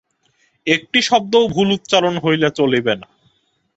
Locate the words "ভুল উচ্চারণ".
1.47-2.15